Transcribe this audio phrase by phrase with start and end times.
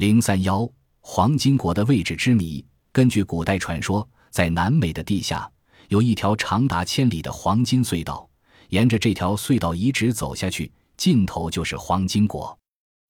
[0.00, 0.66] 零三幺
[1.00, 2.64] 黄金国的位置之谜。
[2.90, 5.46] 根据古代传说，在南美的地下
[5.88, 8.26] 有一条长达千里的黄金隧道，
[8.70, 12.58] 沿着这条隧道一直走下去，尽头就是黄金国。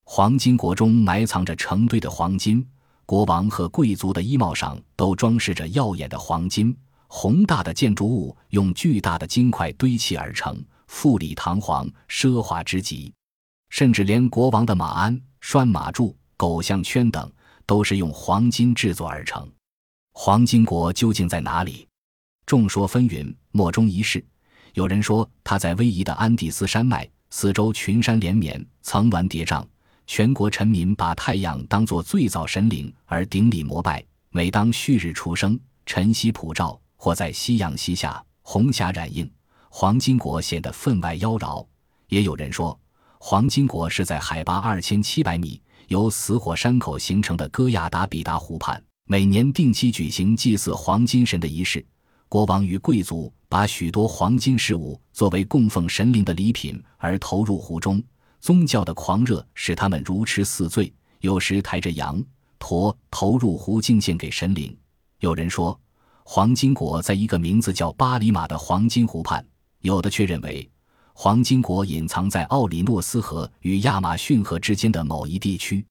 [0.04, 2.66] 黄金国中埋藏着成堆的黄金，
[3.06, 6.76] 国王和贵族的衣帽上都装饰着耀眼的黄金。
[7.06, 13.14] 宏大的建筑物用巨大的金块堆砌而成，富丽堂皇，奢华之极。
[13.68, 17.30] 甚至连国王的马鞍、拴马柱、狗项圈等，
[17.66, 19.46] 都是用黄金制作而成。
[20.14, 21.86] 黄金国究竟在哪里？
[22.46, 24.24] 众说纷纭，莫衷一是。
[24.72, 29.62] 有人说，它在逶迤的安第斯山脉，四周群山连绵，层峦叠嶂，
[30.06, 34.02] 全国臣民把太阳当作最早神灵而顶礼膜拜。
[34.30, 39.30] 每当旭日初升，晨曦普照，或在夕阳西下，红霞染映，
[39.68, 41.66] 黄金国显得分外妖娆。
[42.08, 42.80] 也有人说，
[43.18, 48.80] 黄金国是在海拔二千七百米、由死火山口形成的戈亚达比达湖畔。
[49.06, 51.84] 每年定期举行祭祀黄金神的仪式，
[52.28, 58.00] 国王与贵族把许多黄金饰物作为供奉神灵的礼品而投入湖中。
[58.38, 62.22] 宗教的狂热使他们如痴似醉，有时抬着羊
[62.60, 64.74] 驼投入湖敬献给神灵。
[65.18, 65.78] 有人说，
[66.22, 69.42] 黄金国在一个名字叫巴里马的黄金湖畔；
[69.80, 70.70] 有的却认为，
[71.22, 75.84] 黄金国隐藏在奥里诺斯河与亚马逊河之间的某一地区。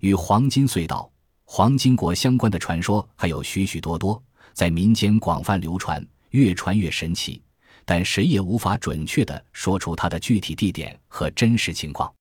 [0.00, 1.10] 与黄金隧道。
[1.46, 7.40] 黄金国相关的传说还有许许多多，在民间广泛流传，越传越神奇，
[7.86, 12.12] 但谁也无法准确地说出它的具体地点和真实情况。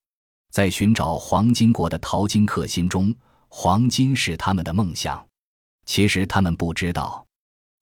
[0.54, 3.14] 在寻找黄金国的淘金客心中，
[3.50, 5.22] 黄金是他们的梦想。
[5.86, 7.28] 其实他们不知道，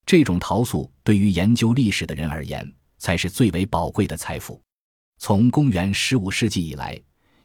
[0.03, 4.61] 这种陶塑对于研究历史的人而言，才是最为宝贵的财富。
[5.17, 6.97] 从公元十五世纪以来。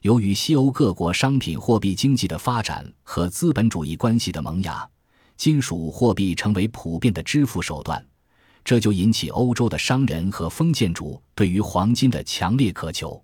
[0.03, 4.89] 由于西欧各国商品货币经济的发展和资本主义关系的萌芽，
[5.37, 8.01] 金属货币成为普遍的支付手段，
[8.63, 13.21] 这就引起欧洲的商人和封建主对于黄金的强烈渴求。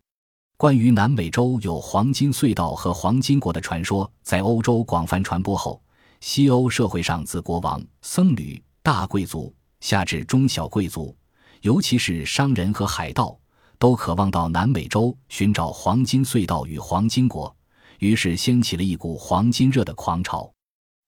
[0.57, 5.81] 关于南美洲有黄金隧道和黄金国的传说在欧洲广泛传播后，
[6.21, 11.17] 西欧社会上自国王、僧侣、大贵族下至中小贵族，
[11.65, 13.39] 尤其是商人和海盗。
[13.77, 17.55] 都渴望到南美洲寻找黄金隧道与黄金国，
[17.99, 20.51] 于是掀起了一股黄金热的狂潮。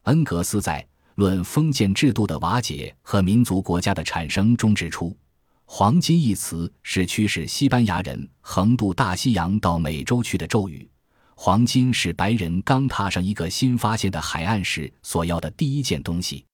[0.03, 0.83] 恩格斯在
[1.15, 5.16] 《论封建制度的瓦解和民族国家的产生》中指出
[5.65, 10.87] ，“黄金”一词是驱使西班牙人横渡大西洋到美洲去的咒语。
[11.34, 16.45] 黄金是白人刚踏上一个新发现的海岸时所要的第一件东西。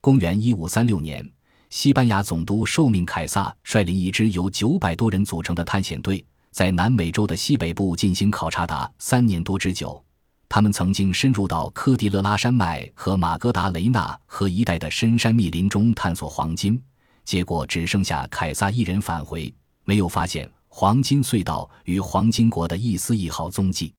[0.00, 1.28] 公元一五三六年。
[1.74, 10.00] 西班牙总督受命，凯撒率领一支由九百多人组成的探险队，在南美洲的西北部进行考察达三年多之久。
[10.48, 16.80] 他们曾经深入到科迪勒拉山脉和马格达雷纳河一带的深山密林中探索黄金，
[17.24, 19.52] 结果只剩下凯撒一人返回，
[19.82, 23.92] 没有发现黄金隧道与黄金国的一丝一毫踪迹。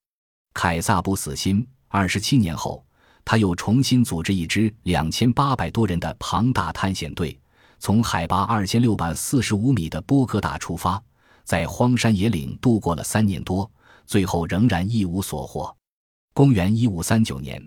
[0.54, 2.86] 凯撒不死心，二十七年后，
[3.26, 7.38] 他又重新组织一支两千八百多人的庞大探险队。
[7.86, 11.00] 从海拔二千六百四十五米的波哥大出发，
[11.44, 13.70] 在荒山野岭度过了三年多，
[14.08, 15.72] 最后仍然一无所获。
[16.34, 17.64] 公元一五三九年，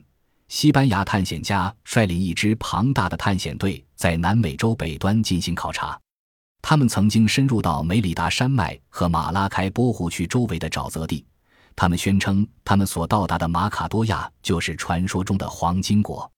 [0.49, 5.97] 西班牙探险家率领一支庞大的探险队在南美洲北端进行考察。
[6.61, 11.25] 他们曾经深入到梅里达山脉和马拉开波湖区周围的沼泽地。
[11.77, 16.29] 他们宣称，他们所到达的马卡多亚就是传说中的黄金国。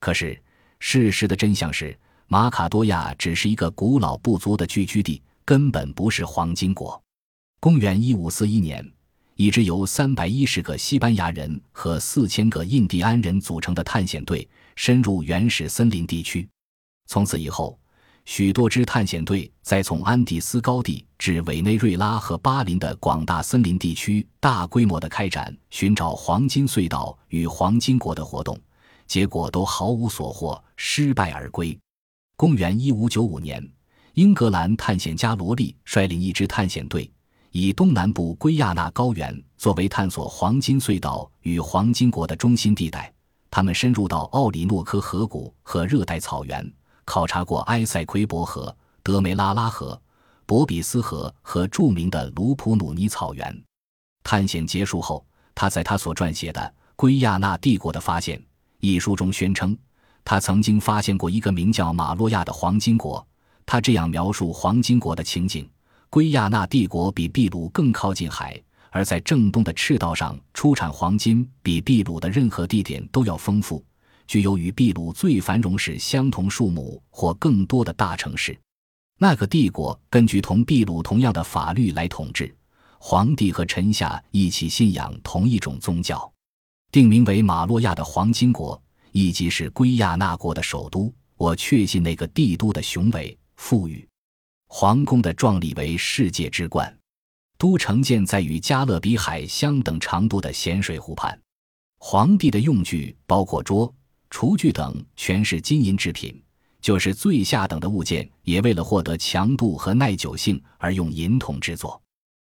[0.00, 0.42] 可是，
[0.80, 1.94] 事实的真相是。
[2.30, 7.02] 马卡多亚只是一个古老部族的聚居地，根本不是黄金国。
[7.58, 8.86] 公元一五四一年，
[9.34, 14.46] 一支由三百一十个西班牙人和四千个印第安人组成的探险队
[14.76, 16.46] 深入原始森林地区。
[17.06, 17.78] 从此以后，
[18.26, 28.60] 许多支探险队在从安第斯高地至委内瑞拉和巴林的广大森林地区大规模的开展寻找黄金隧道与黄金国的活动，
[29.06, 31.76] 结果都毫无所获，失败而归。
[32.38, 33.60] 公元一五九五年，
[34.14, 37.10] 英格兰探险家罗利率领一支探险队，
[37.50, 43.12] 以东南部圭亚那高原作为探索黄金隧道与黄金国的中心地带。
[43.50, 46.72] 他们深入到奥里诺科河谷和热带草原，
[47.04, 50.00] 考察过埃塞奎博河、德梅拉拉河、
[50.46, 53.64] 博比斯河和著名的卢普努尼草原。
[54.22, 55.26] 探险结束后，
[55.56, 56.60] 他在他所撰写的
[56.94, 58.38] 《圭亚那帝国的发现》
[58.78, 59.76] 一书中宣称。
[60.30, 63.26] 他曾经发现过一个名叫马洛亚的黄金国。
[63.64, 65.66] 他这样描述黄金国的情景：
[66.10, 73.82] 圭亚那帝国比秘鲁更靠近海，而在正东的赤道上出产黄金比秘鲁的任何地点都要丰富，
[74.26, 78.54] 具有与秘鲁最繁荣时相同数目或更多的大城市。
[79.18, 82.54] 那个帝国根据同秘鲁同样的法律来统治，
[82.98, 86.30] 皇帝和臣下一起信仰同一种宗教，
[86.92, 88.78] 定名为马洛亚的黄金国，
[89.12, 91.12] 以及是圭亚那国的首都。
[91.36, 94.06] 我确信那个帝都的雄伟富裕，
[94.66, 96.92] 皇宫的壮丽为世界之冠。
[97.56, 101.36] 都城建在与加勒比海相等长度的咸水湖畔。
[101.98, 103.92] 皇帝的用具包括桌、
[104.30, 106.40] 厨具等，全是金银制品。
[106.80, 112.00] 就是最下等的物件，也为了获得强度和耐久性而用银铜制作。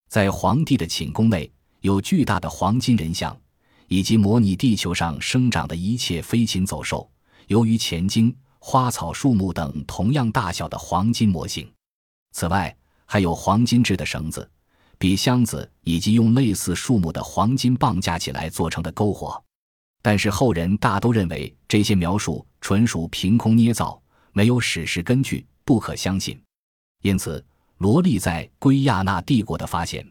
[0.09, 1.49] 在皇帝的寝宫内
[1.81, 3.37] 有巨大的黄金人像，
[3.89, 7.09] 以及模拟地球上生长的一切飞禽走兽、
[7.47, 11.71] 由于前经、花草树木等同样大小的黄金模型。
[12.33, 14.49] 此外，还有黄金制的绳子。
[14.99, 19.43] 笔箱子以及用类似树木的黄金棒架起来做成的篝火，
[20.01, 24.01] 但是后人大都认为这些描述纯属凭空捏造，
[24.33, 26.41] 没有史实根据，不可相信。
[27.03, 27.45] 因此，
[27.77, 30.03] 罗莉在《圭亚那帝国的发现》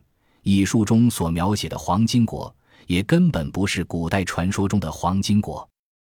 [0.43, 5.67] 以书中所描写的黄金国，也根本不是古代传说中的黄金国。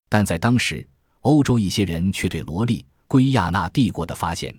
[0.08, 0.86] 但在当时，
[1.20, 4.52] 欧洲一些人却对罗利《圭亚那帝国的发现》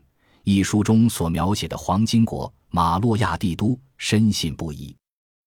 [0.43, 3.79] 一书中所描写的黄金国马洛亚帝都。
[4.01, 4.95] 深信不疑。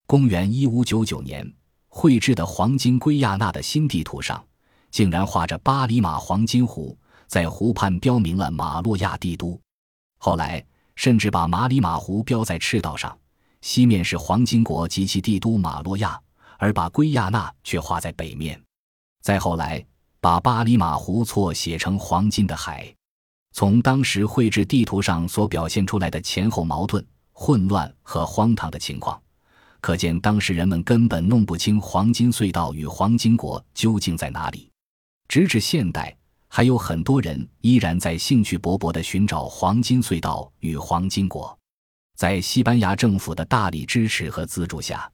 [0.07, 1.51] 公元一五九九年
[1.89, 4.45] 绘制的黄金圭亚那的新地图上，
[4.91, 6.95] 竟然画着巴里马黄金湖，
[7.27, 9.59] 在湖畔标明了马洛亚帝都。
[10.19, 10.63] 后来
[10.97, 13.17] 甚至把马里马湖标在赤道上，
[13.63, 16.21] 西面是黄金国及其帝都马洛亚，
[16.63, 18.63] 而把圭亚那却画在北面。
[19.21, 19.85] 再后来，
[20.21, 22.95] 把巴里马湖错写成黄金的海。
[23.51, 27.05] 从当时绘制地图上所表现出来的前后矛盾。
[27.33, 29.21] 混乱和荒唐的情况，
[29.81, 34.71] 可见当时人们根本弄不清黄金隧道与黄金国究竟在哪里。
[35.27, 36.17] 直至现代，
[36.47, 41.59] 还有很多人依然在兴趣勃勃地寻找黄金隧道与黄金国。
[42.17, 45.11] 在西班牙政府的大力支持和资助下，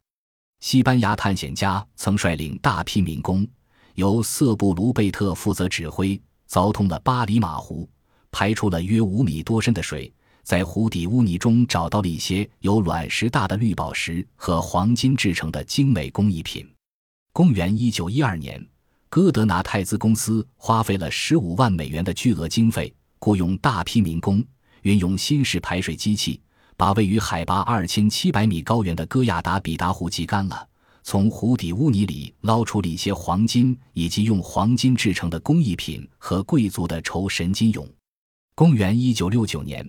[0.59, 3.47] 西班牙探险家曾率领大批民工，
[3.95, 7.89] 由瑟布卢贝特负责指挥，凿通了巴里马湖，
[8.29, 10.11] 排出了约五米多深的水。
[10.43, 16.67] 在湖底污泥中找到了一些由卵石大的绿宝石和黄金制成的精美工艺品。
[17.31, 18.65] 公元一九一二年，
[19.09, 24.43] 哥德纳泰兹公司花费了十五万美元的巨额经费，雇佣大批民工，
[24.81, 26.41] 运用新式排水机器，
[26.79, 30.65] 把位于海拔二千七百米高原的戈亚达比达湖挤干了，
[31.03, 37.85] 从湖底污泥里捞出了一些黄金以及用黄金制成的工艺品和贵族的绸神金俑。
[38.55, 39.85] 公元一九六九年。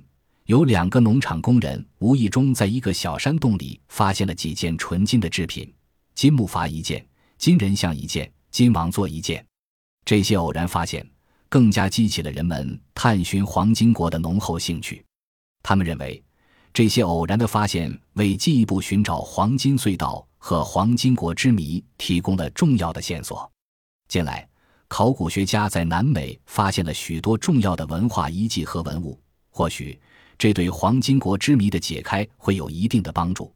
[0.47, 5.73] 有两个农场工人无意中在一个小山洞里发现了几件纯金的制品：
[6.17, 7.07] 金木筏一件，
[7.39, 9.47] 金人像一件，金王座一件。
[10.05, 11.09] 这些偶然发现
[11.49, 15.05] 更加激起了人们探寻黄金国的浓厚兴趣。
[15.63, 16.21] 他们认为，
[16.73, 23.51] 这些偶然的发现为进一步寻找黄金隧道和黄金国之谜提供了重要的线索。
[24.09, 24.49] 近来，
[24.89, 29.19] 考古学家在南美发现了许多重要的文化遗迹和文物，
[29.51, 30.01] 或许。
[30.39, 33.53] 这对黄金国之谜的解开会有一定的帮助。